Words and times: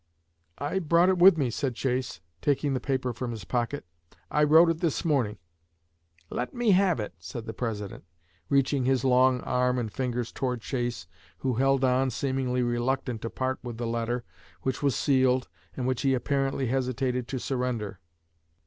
'I 0.57 0.79
brought 0.79 1.09
it 1.09 1.19
with 1.19 1.37
me,' 1.37 1.51
said 1.51 1.75
Chase, 1.75 2.21
taking 2.41 2.73
the 2.73 2.79
paper 2.79 3.13
from 3.13 3.29
his 3.29 3.45
pocket; 3.45 3.85
'I 4.31 4.45
wrote 4.45 4.69
it 4.71 4.79
this 4.79 5.05
morning.' 5.05 5.37
'Let 6.31 6.55
me 6.55 6.71
have 6.71 6.99
it,' 6.99 7.13
said 7.19 7.45
the 7.45 7.53
President, 7.53 8.03
reaching 8.49 8.85
his 8.85 9.03
long 9.05 9.41
arm 9.41 9.77
and 9.77 9.93
fingers 9.93 10.31
toward 10.31 10.61
Chase, 10.61 11.05
who 11.37 11.53
held 11.53 11.83
on, 11.83 12.09
seemingly 12.09 12.63
reluctant 12.63 13.21
to 13.21 13.29
part 13.29 13.59
with 13.61 13.77
the 13.77 13.85
letter, 13.85 14.23
which 14.63 14.81
was 14.81 14.95
sealed, 14.95 15.47
and 15.77 15.85
which 15.85 16.01
he 16.01 16.15
apparently 16.15 16.65
hesitated 16.65 17.27
to 17.27 17.37
surrender. 17.37 17.99